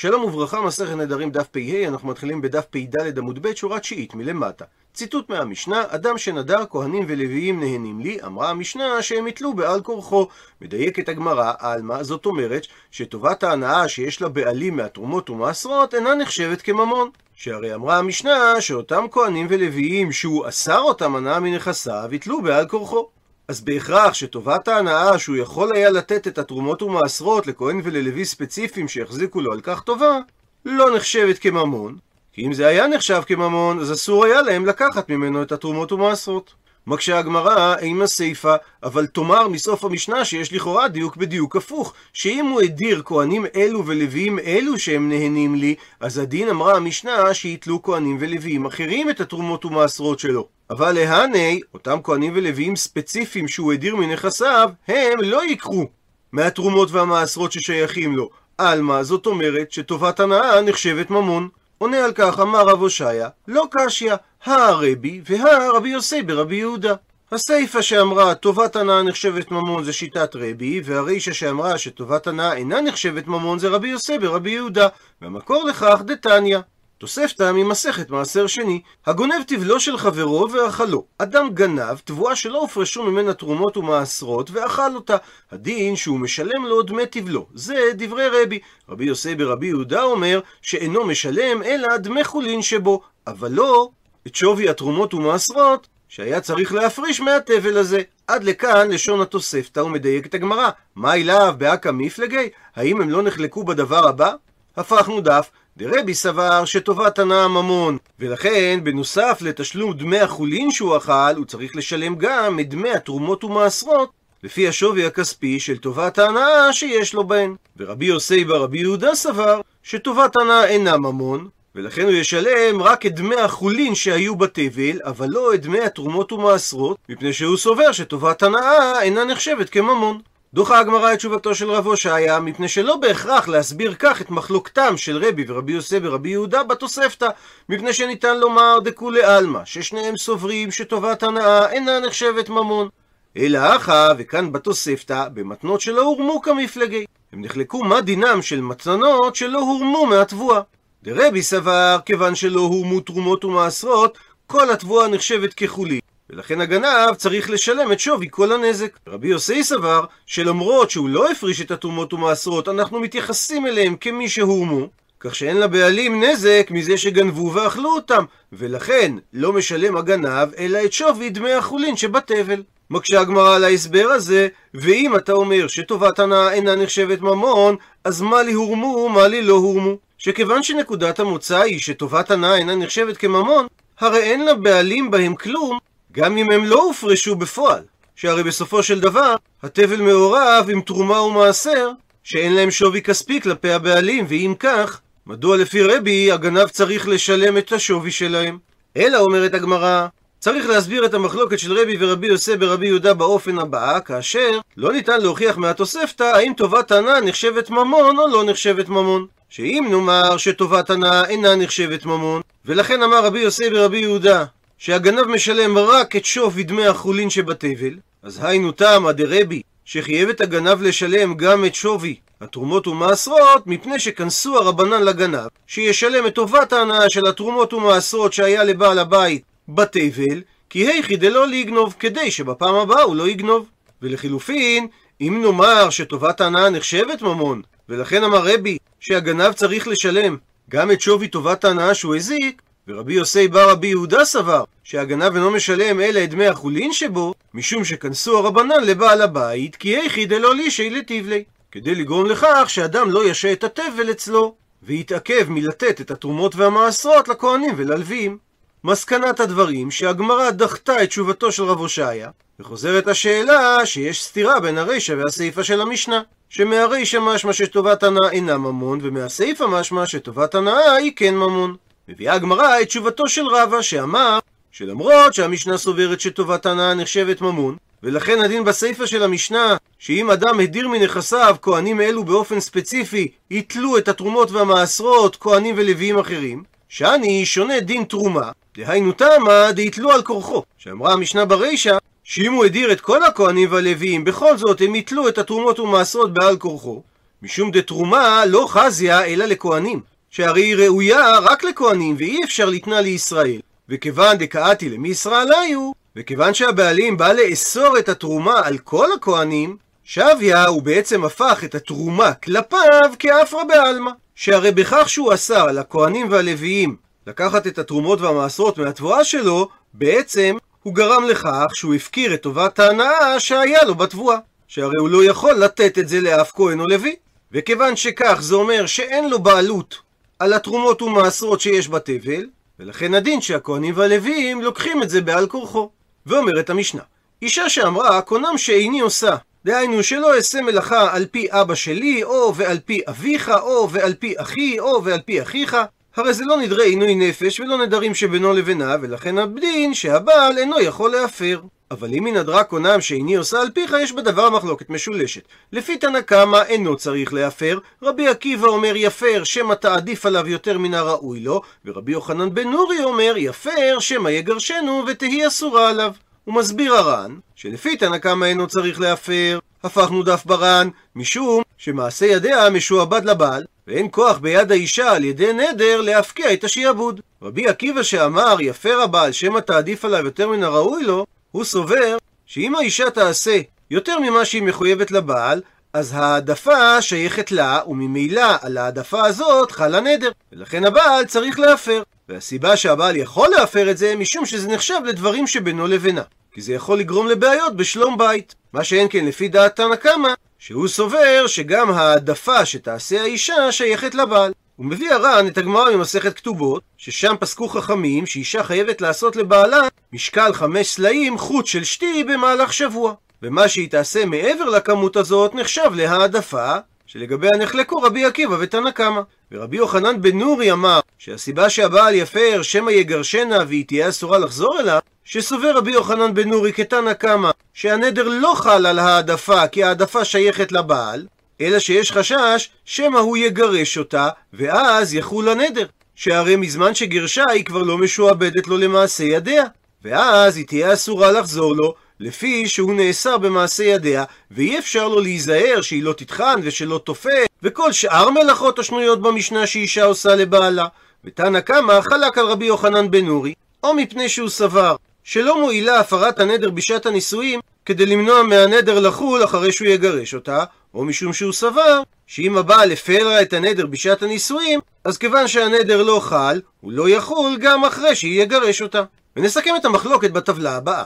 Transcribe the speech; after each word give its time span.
שלום 0.00 0.24
וברכה, 0.24 0.60
מסכת 0.60 0.96
נדרים 0.96 1.30
דף 1.30 1.46
פ"ה, 1.46 1.88
אנחנו 1.88 2.08
מתחילים 2.08 2.40
בדף 2.40 2.64
פ"ד 2.70 3.18
עמוד 3.18 3.38
ב', 3.42 3.54
שורה 3.54 3.80
תשיעית 3.80 4.14
מלמטה. 4.14 4.64
ציטוט 4.94 5.30
מהמשנה, 5.30 5.82
אדם 5.88 6.18
שנדר, 6.18 6.64
כהנים 6.70 7.04
ולוויים 7.08 7.60
נהנים 7.60 8.00
לי, 8.00 8.18
אמרה 8.26 8.50
המשנה 8.50 9.02
שהם 9.02 9.28
יתלו 9.28 9.54
בעל 9.54 9.80
כורחו. 9.80 10.28
מדייקת 10.60 11.08
הגמרא, 11.08 11.52
עלמא, 11.58 12.02
זאת 12.02 12.26
אומרת 12.26 12.66
שטובת 12.90 13.42
ההנאה 13.42 13.88
שיש 13.88 14.22
לה 14.22 14.28
בעלים 14.28 14.76
מהתרומות 14.76 15.30
ומעשרות 15.30 15.94
אינה 15.94 16.14
נחשבת 16.14 16.62
כממון. 16.62 17.10
שהרי 17.34 17.74
אמרה 17.74 17.98
המשנה 17.98 18.60
שאותם 18.60 19.04
כהנים 19.10 19.46
ולוויים 19.50 20.12
שהוא 20.12 20.48
אסר 20.48 20.80
אותם 20.80 21.16
הנאה 21.16 21.40
מנכסיו, 21.40 22.08
יתלו 22.12 22.42
בעל 22.42 22.68
כורחו. 22.68 23.08
אז 23.48 23.60
בהכרח 23.60 24.14
שטובת 24.14 24.68
ההנאה 24.68 25.18
שהוא 25.18 25.36
יכול 25.36 25.76
היה 25.76 25.90
לתת 25.90 26.26
את 26.26 26.38
התרומות 26.38 26.82
ומעשרות 26.82 27.46
לכהן 27.46 27.80
וללוי 27.84 28.24
ספציפיים 28.24 28.88
שיחזיקו 28.88 29.40
לו 29.40 29.52
על 29.52 29.60
כך 29.60 29.80
טובה, 29.80 30.18
לא 30.64 30.96
נחשבת 30.96 31.38
כממון, 31.38 31.96
כי 32.32 32.46
אם 32.46 32.52
זה 32.52 32.66
היה 32.66 32.86
נחשב 32.86 33.22
כממון, 33.26 33.78
אז 33.78 33.92
אסור 33.92 34.24
היה 34.24 34.42
להם 34.42 34.66
לקחת 34.66 35.08
ממנו 35.08 35.42
את 35.42 35.52
התרומות 35.52 35.92
ומעשרות. 35.92 36.54
מקשה 36.88 37.18
הגמרא 37.18 37.74
עם 37.82 38.02
הסיפה, 38.02 38.54
אבל 38.82 39.06
תאמר 39.06 39.48
מסוף 39.48 39.84
המשנה 39.84 40.24
שיש 40.24 40.52
לכאורה 40.52 40.88
דיוק 40.88 41.16
בדיוק 41.16 41.56
הפוך, 41.56 41.92
שאם 42.12 42.46
הוא 42.46 42.60
הדיר 42.60 43.02
כהנים 43.04 43.46
אלו 43.56 43.86
ולוויים 43.86 44.38
אלו 44.38 44.78
שהם 44.78 45.08
נהנים 45.08 45.54
לי, 45.54 45.74
אז 46.00 46.18
הדין 46.18 46.48
אמרה 46.48 46.76
המשנה 46.76 47.34
שיתלו 47.34 47.82
כהנים 47.82 48.16
ולוויים 48.20 48.66
אחרים 48.66 49.10
את 49.10 49.20
התרומות 49.20 49.64
ומעשרות 49.64 50.18
שלו. 50.18 50.48
אבל 50.70 50.92
להני, 50.92 51.60
אותם 51.74 51.98
כהנים 52.04 52.32
ולוויים 52.36 52.76
ספציפיים 52.76 53.48
שהוא 53.48 53.72
הדיר 53.72 53.96
מנכסיו, 53.96 54.70
הם 54.88 55.20
לא 55.20 55.44
ייקחו 55.44 55.86
מהתרומות 56.32 56.90
והמעשרות 56.90 57.52
ששייכים 57.52 58.16
לו. 58.16 58.28
עלמא, 58.58 59.02
זאת 59.02 59.26
אומרת 59.26 59.72
שטובת 59.72 60.20
הנאה 60.20 60.60
נחשבת 60.60 61.10
ממון. 61.10 61.48
עונה 61.78 62.04
על 62.04 62.12
כך 62.14 62.40
אמר 62.40 62.62
רב 62.62 62.80
הושעיה, 62.80 63.28
לא 63.48 63.66
קשיא, 63.70 64.14
הרבי 64.44 65.20
והרבי 65.24 65.88
יוסי 65.88 66.22
ברבי 66.22 66.56
יהודה. 66.56 66.94
הסיפא 67.32 67.82
שאמרה 67.82 68.34
טובת 68.34 68.76
הנאה 68.76 69.02
נחשבת 69.02 69.50
ממון 69.50 69.84
זה 69.84 69.92
שיטת 69.92 70.36
רבי, 70.36 70.80
והרישא 70.84 71.32
שאמרה 71.32 71.78
שטובת 71.78 72.26
הנאה 72.26 72.52
אינה 72.52 72.80
נחשבת 72.80 73.26
ממון 73.26 73.58
זה 73.58 73.68
רבי 73.68 73.88
יוסי 73.88 74.18
ברבי 74.18 74.50
יהודה, 74.50 74.88
והמקור 75.22 75.64
לכך 75.64 76.02
דתניא. 76.04 76.58
תוספתא 76.98 77.52
ממסכת 77.52 78.10
מעשר 78.10 78.46
שני, 78.46 78.80
הגונב 79.06 79.42
תבלו 79.46 79.80
של 79.80 79.98
חברו 79.98 80.46
ואכלו. 80.50 81.04
אדם 81.18 81.48
גנב 81.54 81.98
תבואה 82.04 82.36
שלא 82.36 82.60
הופרשו 82.60 83.02
ממנה 83.02 83.34
תרומות 83.34 83.76
ומעשרות 83.76 84.50
ואכל 84.50 84.94
אותה. 84.94 85.16
הדין 85.52 85.96
שהוא 85.96 86.18
משלם 86.18 86.64
לו 86.66 86.82
דמי 86.82 87.06
תבלו. 87.06 87.46
זה 87.54 87.90
דברי 87.94 88.28
רבי. 88.28 88.58
רבי 88.88 89.04
יוסי 89.04 89.34
ברבי 89.34 89.66
יהודה 89.66 90.02
אומר 90.02 90.40
שאינו 90.62 91.04
משלם 91.04 91.62
אלא 91.62 91.96
דמי 91.96 92.24
חולין 92.24 92.62
שבו, 92.62 93.00
אבל 93.26 93.52
לא 93.52 93.90
את 94.26 94.34
שווי 94.34 94.68
התרומות 94.68 95.14
ומעשרות 95.14 95.88
שהיה 96.08 96.40
צריך 96.40 96.72
להפריש 96.72 97.20
מהתבל 97.20 97.78
הזה. 97.78 98.02
עד 98.26 98.44
לכאן 98.44 98.90
לשון 98.90 99.20
התוספתא 99.20 99.80
ומדייק 99.80 100.26
את 100.26 100.34
הגמרא. 100.34 100.70
מה 100.96 101.14
אליו 101.14 101.54
באקא 101.58 101.90
מפלגי? 101.92 102.48
האם 102.76 103.00
הם 103.00 103.10
לא 103.10 103.22
נחלקו 103.22 103.64
בדבר 103.64 104.08
הבא? 104.08 104.32
הפכנו 104.76 105.20
דף, 105.20 105.50
דרבי 105.78 106.14
סבר 106.14 106.64
שטובת 106.64 107.18
הנאה 107.18 107.48
ממון, 107.48 107.98
ולכן 108.18 108.80
בנוסף 108.82 109.38
לתשלום 109.40 109.92
דמי 109.92 110.18
החולין 110.18 110.70
שהוא 110.70 110.96
אכל, 110.96 111.36
הוא 111.36 111.44
צריך 111.44 111.76
לשלם 111.76 112.14
גם 112.14 112.60
את 112.60 112.68
דמי 112.68 112.90
התרומות 112.90 113.44
ומעשרות 113.44 114.10
לפי 114.42 114.68
השווי 114.68 115.04
הכספי 115.06 115.60
של 115.60 115.78
טובת 115.78 116.18
ההנאה 116.18 116.72
שיש 116.72 117.14
לו 117.14 117.24
בהן. 117.24 117.54
ורבי 117.76 118.06
יוסי 118.06 118.44
ברבי 118.44 118.78
יהודה 118.78 119.14
סבר 119.14 119.60
שטובת 119.82 120.36
הנאה 120.36 120.66
אינה 120.66 120.96
ממון, 120.96 121.48
ולכן 121.74 122.02
הוא 122.02 122.12
ישלם 122.12 122.82
רק 122.82 123.06
את 123.06 123.14
דמי 123.14 123.36
החולין 123.36 123.94
שהיו 123.94 124.36
בתבל, 124.36 124.98
אבל 125.04 125.26
לא 125.28 125.54
את 125.54 125.62
דמי 125.62 125.80
התרומות 125.80 126.32
ומעשרות, 126.32 126.96
מפני 127.08 127.32
שהוא 127.32 127.56
סובר 127.56 127.92
שטובת 127.92 128.42
הנאה 128.42 129.02
אינה 129.02 129.24
נחשבת 129.24 129.70
כממון. 129.70 130.18
דוחה 130.54 130.78
הגמרא 130.78 131.12
את 131.12 131.18
תשובתו 131.18 131.54
של 131.54 131.70
רב 131.70 131.86
הושעיה, 131.86 132.40
מפני 132.40 132.68
שלא 132.68 132.96
בהכרח 132.96 133.48
להסביר 133.48 133.94
כך 133.98 134.20
את 134.20 134.30
מחלוקתם 134.30 134.96
של 134.96 135.24
רבי 135.26 135.44
ורבי 135.48 135.72
יוסי 135.72 135.96
ורבי 136.02 136.28
יהודה 136.28 136.64
בתוספתא, 136.64 137.28
מפני 137.68 137.92
שניתן 137.92 138.38
לומר 138.38 138.78
דכולי 138.84 139.22
עלמא, 139.22 139.60
ששניהם 139.64 140.16
סוברים 140.16 140.70
שטובת 140.70 141.22
הנאה 141.22 141.70
אינה 141.70 142.00
נחשבת 142.00 142.48
ממון. 142.48 142.88
אלא 143.36 143.76
אחא, 143.76 144.12
וכאן 144.18 144.52
בתוספתא, 144.52 145.28
במתנות 145.34 145.80
שלא 145.80 146.02
הורמו 146.02 146.42
כמפלגי. 146.42 147.04
הם 147.32 147.44
נחלקו 147.44 147.84
מה 147.84 148.00
דינם 148.00 148.42
של 148.42 148.60
מתנות 148.60 149.36
שלא 149.36 149.58
הורמו 149.58 150.06
מהתבואה. 150.06 150.60
דרבי 151.02 151.42
סבר, 151.42 151.98
כיוון 152.06 152.34
שלא 152.34 152.60
הורמו 152.60 153.00
תרומות 153.00 153.44
ומעשרות, 153.44 154.18
כל 154.46 154.70
התבואה 154.70 155.08
נחשבת 155.08 155.54
כחולית. 155.54 156.07
ולכן 156.30 156.60
הגנב 156.60 157.14
צריך 157.16 157.50
לשלם 157.50 157.92
את 157.92 158.00
שווי 158.00 158.26
כל 158.30 158.52
הנזק. 158.52 158.98
רבי 159.06 159.28
יוסי 159.28 159.64
סבר 159.64 160.04
שלמרות 160.26 160.90
שהוא 160.90 161.08
לא 161.08 161.30
הפריש 161.30 161.60
את 161.60 161.70
התרומות 161.70 162.12
ומעשרות, 162.12 162.68
אנחנו 162.68 163.00
מתייחסים 163.00 163.66
אליהם 163.66 163.96
כמי 163.96 164.28
שהורמו, 164.28 164.88
כך 165.20 165.34
שאין 165.34 165.56
לבעלים 165.56 166.24
נזק 166.24 166.68
מזה 166.70 166.96
שגנבו 166.96 167.52
ואכלו 167.54 167.90
אותם, 167.90 168.24
ולכן 168.52 169.12
לא 169.32 169.52
משלם 169.52 169.96
הגנב 169.96 170.48
אלא 170.58 170.78
את 170.84 170.92
שווי 170.92 171.30
דמי 171.30 171.52
החולין 171.52 171.96
שבתבל. 171.96 172.62
מקשה 172.90 173.20
הגמרא 173.20 173.56
על 173.56 173.64
ההסבר 173.64 174.06
הזה, 174.08 174.48
ואם 174.74 175.16
אתה 175.16 175.32
אומר 175.32 175.66
שטובת 175.66 176.18
הנאה 176.18 176.52
אינה 176.52 176.74
נחשבת 176.76 177.20
ממון, 177.20 177.76
אז 178.04 178.20
מה 178.20 178.42
לי 178.42 178.52
הורמו 178.52 178.86
ומה 178.86 179.28
לי 179.28 179.42
לא 179.42 179.54
הורמו? 179.54 179.96
שכיוון 180.18 180.62
שנקודת 180.62 181.20
המוצא 181.20 181.60
היא 181.60 181.78
שטובת 181.78 182.30
הנאה 182.30 182.56
אינה 182.56 182.74
נחשבת 182.74 183.16
כממון, 183.16 183.66
הרי 184.00 184.18
אין 184.18 184.46
לבעלים 184.46 185.10
בהם 185.10 185.34
כלום, 185.34 185.78
גם 186.12 186.36
אם 186.36 186.50
הם 186.50 186.64
לא 186.64 186.82
הופרשו 186.82 187.36
בפועל, 187.36 187.82
שהרי 188.16 188.42
בסופו 188.42 188.82
של 188.82 189.00
דבר, 189.00 189.34
התבל 189.62 190.00
מעורב 190.00 190.66
עם 190.72 190.80
תרומה 190.80 191.20
ומעשר, 191.20 191.90
שאין 192.24 192.54
להם 192.54 192.70
שווי 192.70 193.02
כספי 193.02 193.40
כלפי 193.40 193.72
הבעלים, 193.72 194.26
ואם 194.28 194.54
כך, 194.58 195.00
מדוע 195.26 195.56
לפי 195.56 195.82
רבי 195.82 196.32
הגנב 196.32 196.68
צריך 196.68 197.08
לשלם 197.08 197.58
את 197.58 197.72
השווי 197.72 198.10
שלהם? 198.10 198.58
אלא 198.96 199.18
אומרת 199.18 199.54
הגמרא, 199.54 200.06
צריך 200.38 200.68
להסביר 200.68 201.06
את 201.06 201.14
המחלוקת 201.14 201.58
של 201.58 201.78
רבי 201.78 201.96
ורבי 202.00 202.26
יוסי 202.26 202.56
ברבי 202.56 202.86
יהודה 202.86 203.14
באופן 203.14 203.58
הבא, 203.58 203.98
כאשר 204.04 204.60
לא 204.76 204.92
ניתן 204.92 205.20
להוכיח 205.20 205.58
מהתוספתא 205.58 206.22
האם 206.22 206.52
טובת 206.56 206.92
הנאה 206.92 207.20
נחשבת 207.20 207.70
ממון 207.70 208.18
או 208.18 208.28
לא 208.28 208.44
נחשבת 208.44 208.88
ממון. 208.88 209.26
שאם 209.48 209.86
נאמר 209.90 210.36
שטובת 210.36 210.90
הנאה 210.90 211.24
אינה 211.24 211.56
נחשבת 211.56 212.04
ממון, 212.04 212.42
ולכן 212.64 213.02
אמר 213.02 213.24
רבי 213.24 213.38
יוסי 213.38 213.70
ברבי 213.70 213.98
יהודה 213.98 214.44
שהגנב 214.78 215.24
משלם 215.24 215.78
רק 215.78 216.16
את 216.16 216.24
שווי 216.24 216.62
דמי 216.62 216.86
החולין 216.86 217.30
שבתבל, 217.30 217.94
אז 218.22 218.44
היינו 218.44 218.72
תמא 218.72 219.12
דרבי, 219.12 219.62
שחייב 219.84 220.28
את 220.28 220.40
הגנב 220.40 220.82
לשלם 220.82 221.34
גם 221.34 221.64
את 221.64 221.74
שווי 221.74 222.16
התרומות 222.40 222.86
ומעשרות, 222.86 223.66
מפני 223.66 223.98
שכנסו 223.98 224.58
הרבנן 224.58 225.02
לגנב, 225.02 225.48
שישלם 225.66 226.26
את 226.26 226.34
טובת 226.34 226.72
ההנאה 226.72 227.10
של 227.10 227.26
התרומות 227.26 227.72
ומעשרות 227.72 228.32
שהיה 228.32 228.64
לבעל 228.64 228.98
הבית 228.98 229.42
בתבל, 229.68 230.42
כי 230.70 230.86
היכי 230.86 231.16
דלא 231.16 231.46
לגנוב, 231.46 231.94
כדי 231.98 232.30
שבפעם 232.30 232.74
הבאה 232.74 233.02
הוא 233.02 233.16
לא 233.16 233.28
יגנוב. 233.28 233.66
ולחילופין, 234.02 234.86
אם 235.20 235.42
נאמר 235.42 235.90
שטובת 235.90 236.40
ההנאה 236.40 236.70
נחשבת 236.70 237.22
ממון, 237.22 237.62
ולכן 237.88 238.24
אמר 238.24 238.54
רבי 238.54 238.78
שהגנב 239.00 239.52
צריך 239.52 239.88
לשלם 239.88 240.36
גם 240.70 240.90
את 240.90 241.00
שווי 241.00 241.28
טובת 241.28 241.64
ההנאה 241.64 241.94
שהוא 241.94 242.16
הזיק, 242.16 242.62
ורבי 242.88 243.14
יוסי 243.14 243.48
בר 243.48 243.70
רבי 243.70 243.86
יהודה 243.86 244.24
סבר 244.24 244.64
שהגנב 244.84 245.34
אינו 245.34 245.50
משלם 245.50 246.00
אלא 246.00 246.24
את 246.24 246.30
דמי 246.30 246.46
החולין 246.46 246.92
שבו, 246.92 247.34
משום 247.54 247.84
שכנסו 247.84 248.38
הרבנן 248.38 248.84
לבעל 248.84 249.22
הבית, 249.22 249.76
כי 249.76 249.96
איכי 249.96 250.26
דלא 250.26 250.54
לישי 250.54 250.90
לטיבלי. 250.90 251.44
כדי 251.72 251.94
לגרום 251.94 252.26
לכך 252.26 252.64
שאדם 252.68 253.10
לא 253.10 253.28
ישה 253.28 253.52
את 253.52 253.64
התבל 253.64 254.10
אצלו, 254.10 254.54
ויתעכב 254.82 255.46
מלתת 255.48 256.00
את 256.00 256.10
התרומות 256.10 256.56
והמעשרות 256.56 257.28
לכהנים 257.28 257.74
וללווים. 257.76 258.38
מסקנת 258.84 259.40
הדברים 259.40 259.90
שהגמרא 259.90 260.50
דחתה 260.50 261.02
את 261.02 261.08
תשובתו 261.08 261.52
של 261.52 261.62
רב 261.62 261.78
הושעיה, 261.78 262.30
וחוזרת 262.60 263.08
השאלה 263.08 263.86
שיש 263.86 264.24
סתירה 264.24 264.60
בין 264.60 264.78
הרישא 264.78 265.12
והסיפא 265.12 265.62
של 265.62 265.80
המשנה. 265.80 266.22
שמהרישא 266.48 267.18
משמע 267.20 267.52
שטובת 267.52 268.02
הנאה 268.02 268.30
אינה 268.30 268.58
ממון, 268.58 268.98
ומהסיפא 269.02 269.64
משמע 269.64 270.06
שטובת 270.06 270.54
הנאה 270.54 270.92
היא 270.92 271.12
כן 271.16 271.34
ממון. 271.34 271.76
מביאה 272.08 272.34
הגמרא 272.34 272.80
את 272.80 272.86
תשובתו 272.86 273.28
של 273.28 273.46
רבא 273.46 273.82
שאמר 273.82 274.38
שלמרות 274.72 275.34
שהמשנה 275.34 275.78
סוברת 275.78 276.20
שטובת 276.20 276.66
הנאה 276.66 276.94
נחשבת 276.94 277.40
ממון, 277.40 277.76
ולכן 278.02 278.40
הדין 278.40 278.64
בסיפא 278.64 279.06
של 279.06 279.22
המשנה, 279.22 279.76
שאם 279.98 280.30
אדם 280.30 280.60
הדיר 280.60 280.88
מנכסיו 280.88 281.56
כהנים 281.62 282.00
אלו 282.00 282.24
באופן 282.24 282.60
ספציפי, 282.60 283.28
יתלו 283.50 283.98
את 283.98 284.08
התרומות 284.08 284.50
והמעשרות 284.50 285.36
כהנים 285.36 285.74
ולוויים 285.78 286.18
אחרים, 286.18 286.62
שאני 286.88 287.46
שונה 287.46 287.80
דין 287.80 288.04
תרומה, 288.04 288.50
דהיינו 288.76 289.12
תמה 289.12 289.72
דהיתלו 289.72 290.10
על 290.10 290.22
כורחו, 290.22 290.62
שאמרה 290.78 291.12
המשנה 291.12 291.44
ברישא, 291.44 291.98
שאם 292.24 292.52
הוא 292.52 292.64
הדיר 292.64 292.92
את 292.92 293.00
כל 293.00 293.24
הכהנים 293.24 293.72
והלוויים, 293.72 294.24
בכל 294.24 294.56
זאת 294.56 294.80
הם 294.80 294.94
יתלו 294.94 295.28
את 295.28 295.38
התרומות 295.38 295.80
ומעשרות 295.80 296.34
בעל 296.34 296.56
כורחו, 296.56 297.02
משום 297.42 297.70
דתרומה 297.70 298.44
לא 298.46 298.66
חזיה 298.68 299.24
אלא 299.24 299.44
לכהנים, 299.44 300.00
שהרי 300.30 300.62
היא 300.62 300.76
ראויה 300.76 301.38
רק 301.38 301.64
לכהנים 301.64 302.16
ואי 302.18 302.40
אפשר 302.44 302.66
לתנה 302.66 303.00
לישראל. 303.00 303.60
וכיוון 303.88 304.36
דקאתי 304.36 304.88
למישראליו, 304.88 305.92
וכיוון 306.16 306.54
שהבעלים 306.54 307.16
בא 307.16 307.32
לאסור 307.32 307.98
את 307.98 308.08
התרומה 308.08 308.60
על 308.64 308.78
כל 308.78 309.12
הכהנים, 309.12 309.76
שביה 310.04 310.66
הוא 310.66 310.82
בעצם 310.82 311.24
הפך 311.24 311.60
את 311.64 311.74
התרומה 311.74 312.32
כלפיו 312.32 313.10
כאפרא 313.18 313.64
בעלמא. 313.64 314.10
שהרי 314.34 314.70
בכך 314.70 315.08
שהוא 315.08 315.34
אסר 315.34 315.68
על 315.68 315.78
הכהנים 315.78 316.30
והלוויים 316.30 316.96
לקחת 317.26 317.66
את 317.66 317.78
התרומות 317.78 318.20
והמעשרות 318.20 318.78
מהתבואה 318.78 319.24
שלו, 319.24 319.68
בעצם 319.94 320.56
הוא 320.82 320.94
גרם 320.94 321.24
לכך 321.24 321.66
שהוא 321.74 321.94
הפקיר 321.94 322.34
את 322.34 322.42
טובת 322.42 322.78
ההנאה 322.78 323.40
שהיה 323.40 323.84
לו 323.84 323.94
בתבואה. 323.94 324.38
שהרי 324.68 324.94
הוא 325.00 325.08
לא 325.08 325.24
יכול 325.24 325.54
לתת 325.54 325.98
את 325.98 326.08
זה 326.08 326.20
לאף 326.20 326.52
כהן 326.54 326.80
או 326.80 326.86
לוי. 326.86 327.16
וכיוון 327.52 327.96
שכך 327.96 328.38
זה 328.40 328.54
אומר 328.54 328.86
שאין 328.86 329.30
לו 329.30 329.38
בעלות 329.38 330.07
על 330.38 330.52
התרומות 330.52 331.02
ומעשרות 331.02 331.60
שיש 331.60 331.88
בתבל, 331.88 332.46
ולכן 332.78 333.14
הדין 333.14 333.40
שהכהנים 333.40 333.94
והלוויים 333.96 334.62
לוקחים 334.62 335.02
את 335.02 335.10
זה 335.10 335.20
בעל 335.20 335.46
כורחו. 335.46 335.90
ואומרת 336.26 336.70
המשנה, 336.70 337.02
אישה 337.42 337.68
שאמרה, 337.68 338.22
קונם 338.22 338.54
שאיני 338.56 339.00
עושה, 339.00 339.36
דהיינו 339.64 340.02
שלא 340.02 340.34
אעשה 340.36 340.62
מלאכה 340.62 341.14
על 341.14 341.26
פי 341.26 341.46
אבא 341.50 341.74
שלי, 341.74 342.24
או 342.24 342.54
ועל 342.54 342.78
פי 342.84 343.00
אביך, 343.08 343.48
או 343.48 343.90
ועל 343.90 344.14
פי 344.14 344.34
אחי, 344.36 344.78
או 344.78 345.04
ועל 345.04 345.20
פי 345.20 345.42
אחיך, 345.42 345.76
הרי 346.16 346.34
זה 346.34 346.44
לא 346.44 346.56
נדרי 346.56 346.88
עינוי 346.88 347.14
נפש 347.14 347.60
ולא 347.60 347.86
נדרים 347.86 348.14
שבינו 348.14 348.52
לבינה, 348.52 348.96
ולכן 349.00 349.38
הדין 349.38 349.94
שהבעל 349.94 350.58
אינו 350.58 350.80
יכול 350.80 351.10
להפר. 351.10 351.60
אבל 351.90 352.14
אם 352.14 352.24
היא 352.24 352.34
נדרה 352.34 352.64
קונם 352.64 353.00
שאיני 353.00 353.36
עושה 353.36 353.60
על 353.60 353.70
פיך, 353.70 353.94
יש 354.00 354.12
בדבר 354.12 354.50
מחלוקת 354.50 354.90
משולשת. 354.90 355.42
לפי 355.72 355.96
תנא 355.96 356.20
קמא 356.20 356.62
אינו 356.68 356.96
צריך 356.96 357.32
להפר, 357.32 357.78
רבי 358.02 358.28
עקיבא 358.28 358.66
אומר 358.66 358.92
יפר 358.96 359.44
שמא 359.44 359.74
תעדיף 359.74 360.26
עליו 360.26 360.48
יותר 360.48 360.78
מן 360.78 360.94
הראוי 360.94 361.40
לו, 361.40 361.60
ורבי 361.84 362.12
יוחנן 362.12 362.54
בן 362.54 362.68
נורי 362.68 363.04
אומר 363.04 363.34
יפר 363.36 363.98
שמא 364.00 364.28
יגרשנו 364.28 365.04
ותהי 365.06 365.46
אסורה 365.46 365.90
עליו. 365.90 366.12
הוא 366.44 366.54
מסביר 366.54 366.94
הר"ן, 366.94 367.36
שלפי 367.56 367.96
תנא 367.96 368.18
קמא 368.18 368.44
אינו 368.44 368.66
צריך 368.66 369.00
להפר, 369.00 369.58
הפכנו 369.84 370.22
דף 370.22 370.42
בר"ן, 370.46 370.88
משום 371.16 371.62
שמעשה 371.78 372.26
ידיה 372.26 372.70
משועבד 372.70 373.24
לבעל, 373.24 373.64
ואין 373.86 374.08
כוח 374.10 374.38
ביד 374.38 374.72
האישה 374.72 375.12
על 375.12 375.24
ידי 375.24 375.52
נדר 375.52 376.00
להפקיע 376.00 376.52
את 376.52 376.64
השיעבוד. 376.64 377.20
רבי 377.42 377.68
עקיבא 377.68 378.02
שאמר 378.02 378.56
יפר 378.60 379.00
הבעל 379.00 379.32
שמא 379.32 379.58
תעדיף 379.58 380.04
עליו 380.04 380.24
יותר 380.24 380.48
מן 380.48 380.62
הראוי 380.62 381.02
לו, 381.02 381.26
הוא 381.52 381.64
סובר 381.64 382.16
שאם 382.46 382.74
האישה 382.74 383.10
תעשה 383.10 383.60
יותר 383.90 384.18
ממה 384.18 384.44
שהיא 384.44 384.62
מחויבת 384.62 385.10
לבעל, 385.10 385.62
אז 385.92 386.12
העדפה 386.14 387.02
שייכת 387.02 387.52
לה, 387.52 387.80
וממילא 387.86 388.52
על 388.60 388.76
העדפה 388.76 389.26
הזאת 389.26 389.72
חל 389.72 389.94
הנדר. 389.94 390.30
ולכן 390.52 390.84
הבעל 390.84 391.24
צריך 391.24 391.58
להפר. 391.58 392.02
והסיבה 392.28 392.76
שהבעל 392.76 393.16
יכול 393.16 393.48
להפר 393.48 393.90
את 393.90 393.98
זה, 393.98 394.16
משום 394.16 394.46
שזה 394.46 394.68
נחשב 394.68 395.00
לדברים 395.04 395.46
שבינו 395.46 395.86
לבינה. 395.86 396.22
כי 396.52 396.62
זה 396.62 396.72
יכול 396.72 396.98
לגרום 396.98 397.28
לבעיות 397.28 397.76
בשלום 397.76 398.18
בית. 398.18 398.54
מה 398.72 398.84
שאין 398.84 399.06
כן 399.10 399.24
לפי 399.24 399.48
דעת 399.48 399.76
תנא 399.76 399.96
קמא, 399.96 400.28
שהוא 400.58 400.88
סובר 400.88 401.46
שגם 401.46 401.90
העדפה 401.90 402.64
שתעשה 402.64 403.22
האישה 403.22 403.72
שייכת 403.72 404.14
לבעל. 404.14 404.52
הוא 404.78 404.86
מביא 404.86 405.12
הר"ן 405.12 405.46
את 405.46 405.58
הגמרא 405.58 405.96
ממסכת 405.96 406.36
כתובות, 406.36 406.82
ששם 406.96 407.34
פסקו 407.40 407.68
חכמים 407.68 408.26
שאישה 408.26 408.62
חייבת 408.62 409.00
לעשות 409.00 409.36
לבעלה 409.36 409.88
משקל 410.12 410.52
חמש 410.52 410.86
סלעים 410.88 411.38
חוט 411.38 411.66
של 411.66 411.84
שתי 411.84 412.24
במהלך 412.24 412.72
שבוע. 412.72 413.14
ומה 413.42 413.68
שהיא 413.68 413.90
תעשה 413.90 414.24
מעבר 414.24 414.64
לכמות 414.64 415.16
הזאת 415.16 415.54
נחשב 415.54 415.90
להעדפה, 415.94 416.74
שלגביה 417.06 417.50
נחלקו 417.50 417.96
רבי 417.96 418.24
עקיבא 418.24 418.56
ותנא 418.60 418.90
קמא. 418.90 419.20
ורבי 419.52 419.76
יוחנן 419.76 420.22
בן 420.22 420.38
נורי 420.38 420.72
אמר 420.72 421.00
שהסיבה 421.18 421.70
שהבעל 421.70 422.14
יפר 422.14 422.62
שמא 422.62 422.90
יגרשנה 422.90 423.58
והיא 423.68 423.86
תהיה 423.86 424.08
אסורה 424.08 424.38
לחזור 424.38 424.80
אליו, 424.80 424.98
שסובר 425.24 425.76
רבי 425.76 425.90
יוחנן 425.90 426.34
בן 426.34 426.48
נורי 426.48 426.72
כתנא 426.72 427.12
קמא 427.12 427.50
שהנדר 427.74 428.28
לא 428.28 428.52
חל 428.56 428.86
על 428.86 428.98
העדפה 428.98 429.68
כי 429.68 429.84
העדפה 429.84 430.24
שייכת 430.24 430.72
לבעל, 430.72 431.26
אלא 431.60 431.78
שיש 431.78 432.12
חשש 432.12 432.70
שמא 432.84 433.18
הוא 433.18 433.36
יגרש 433.36 433.98
אותה 433.98 434.28
ואז 434.52 435.14
יחול 435.14 435.48
הנדר. 435.48 435.86
שהרי 436.18 436.56
מזמן 436.56 436.94
שגירשה 436.94 437.44
היא 437.50 437.64
כבר 437.64 437.82
לא 437.82 437.98
משועבדת 437.98 438.66
לו 438.68 438.78
למעשה 438.78 439.24
ידיה, 439.24 439.64
ואז 440.04 440.56
היא 440.56 440.66
תהיה 440.66 440.92
אסורה 440.92 441.32
לחזור 441.32 441.76
לו, 441.76 441.94
לפי 442.20 442.68
שהוא 442.68 442.94
נאסר 442.94 443.38
במעשה 443.38 443.84
ידיה, 443.84 444.24
ואי 444.50 444.78
אפשר 444.78 445.08
לו 445.08 445.20
להיזהר 445.20 445.80
שהיא 445.80 446.02
לא 446.02 446.12
תטחן 446.12 446.60
ושלא 446.62 447.00
תופת, 447.04 447.48
וכל 447.62 447.92
שאר 447.92 448.30
מלאכות 448.30 448.78
השנויות 448.78 449.22
במשנה 449.22 449.66
שאישה 449.66 450.04
עושה 450.04 450.34
לבעלה. 450.34 450.86
ותנא 451.24 451.60
קמא 451.60 452.00
חלק 452.00 452.38
על 452.38 452.46
רבי 452.46 452.66
יוחנן 452.66 453.10
בן 453.10 453.26
נורי, 453.26 453.54
או 453.82 453.94
מפני 453.94 454.28
שהוא 454.28 454.48
סבר 454.48 454.96
שלא 455.30 455.60
מועילה 455.60 456.00
הפרת 456.00 456.40
הנדר 456.40 456.70
בשעת 456.70 457.06
הנישואים 457.06 457.60
כדי 457.86 458.06
למנוע 458.06 458.42
מהנדר 458.42 459.00
לחול 459.00 459.44
אחרי 459.44 459.72
שהוא 459.72 459.88
יגרש 459.88 460.34
אותה, 460.34 460.64
או 460.94 461.04
משום 461.04 461.32
שהוא 461.32 461.52
סבר 461.52 462.02
שאם 462.26 462.58
הבעל 462.58 462.92
הפר 462.92 463.28
לה 463.28 463.42
את 463.42 463.52
הנדר 463.52 463.86
בשעת 463.86 464.22
הנישואים, 464.22 464.80
אז 465.04 465.18
כיוון 465.18 465.48
שהנדר 465.48 466.02
לא 466.02 466.20
חל, 466.20 466.60
הוא 466.80 466.92
לא 466.92 467.08
יחול 467.08 467.56
גם 467.60 467.84
אחרי 467.84 468.14
שהיא 468.14 468.42
יגרש 468.42 468.82
אותה. 468.82 469.02
ונסכם 469.36 469.76
את 469.76 469.84
המחלוקת 469.84 470.30
בטבלה 470.30 470.76
הבאה. 470.76 471.04